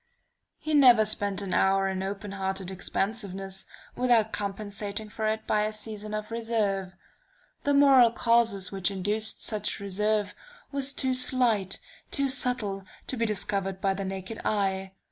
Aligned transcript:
"He 0.57 0.73
never 0.73 1.05
spent 1.05 1.43
an 1.43 1.53
hour 1.53 1.87
in 1.87 2.01
open 2.01 2.31
hearted 2.31 2.71
expansiveness, 2.71 3.67
without 3.95 4.33
compensating 4.33 5.09
for 5.09 5.27
it 5.27 5.45
by 5.45 5.61
a 5.65 5.71
season 5.71 6.15
of 6.15 6.31
reserve. 6.31 6.95
The 7.65 7.75
moral 7.75 8.09
causes 8.11 8.71
which 8.71 8.89
induced 8.89 9.43
such 9.45 9.79
reserve 9.79 10.33
were 10.71 10.81
too 10.81 11.13
slight, 11.13 11.79
too 12.09 12.29
subtle, 12.29 12.83
to 13.05 13.15
be 13.15 13.27
discovered 13.27 13.79
by 13.79 13.93
the 13.93 14.03
naked 14.03 14.41
eye. 14.43 14.93